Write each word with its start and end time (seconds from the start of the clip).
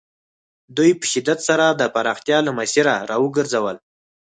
دوی 0.77 0.91
په 0.99 1.05
شدت 1.11 1.39
سره 1.49 1.65
د 1.69 1.81
پراختیا 1.95 2.37
له 2.47 2.51
مسیره 2.59 2.95
را 3.09 3.17
وګرځول. 3.23 3.77